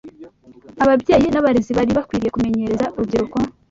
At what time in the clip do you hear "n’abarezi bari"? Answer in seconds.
1.31-1.91